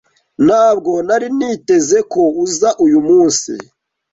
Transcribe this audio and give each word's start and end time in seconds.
Ntabwo 0.45 0.91
nari 1.07 1.27
niteze 1.37 1.97
ko 2.11 2.21
uza 2.45 2.69
uyu 2.85 2.99
munsi. 3.07 3.51